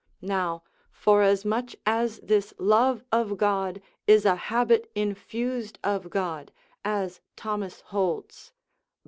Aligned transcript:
Now, 0.23 0.63
forasmuch 0.91 1.73
as 1.85 2.17
this 2.21 2.55
love 2.57 3.03
of 3.11 3.37
God 3.37 3.83
is 4.07 4.25
a 4.25 4.35
habit 4.35 4.89
infused 4.95 5.77
of 5.83 6.09
God, 6.09 6.51
as 6.83 7.21
Thomas 7.35 7.81
holds, 7.81 8.51
l. 8.55 8.89